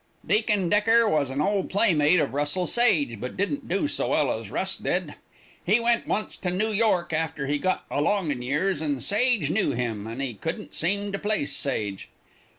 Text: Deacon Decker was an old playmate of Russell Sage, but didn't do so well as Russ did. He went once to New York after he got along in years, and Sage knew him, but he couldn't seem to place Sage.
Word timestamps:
Deacon 0.25 0.67
Decker 0.67 1.07
was 1.07 1.29
an 1.29 1.39
old 1.41 1.69
playmate 1.69 2.19
of 2.19 2.33
Russell 2.33 2.65
Sage, 2.65 3.19
but 3.19 3.37
didn't 3.37 3.67
do 3.69 3.87
so 3.87 4.07
well 4.07 4.31
as 4.33 4.49
Russ 4.49 4.75
did. 4.75 5.13
He 5.63 5.79
went 5.79 6.07
once 6.07 6.37
to 6.37 6.49
New 6.49 6.69
York 6.71 7.13
after 7.13 7.45
he 7.45 7.59
got 7.59 7.85
along 7.91 8.31
in 8.31 8.41
years, 8.41 8.81
and 8.81 9.03
Sage 9.03 9.51
knew 9.51 9.73
him, 9.73 10.05
but 10.05 10.19
he 10.19 10.33
couldn't 10.33 10.73
seem 10.73 11.11
to 11.11 11.19
place 11.19 11.55
Sage. 11.55 12.09